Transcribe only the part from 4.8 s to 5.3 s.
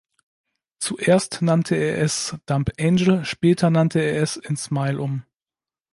um.